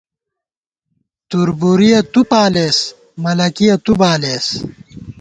تُوربُوریہ 1.29 1.99
تُو 2.11 2.21
پالېس، 2.29 2.77
ملَکِیہ 3.23 3.75
تُو 3.83 3.93
بالېس 3.99 4.47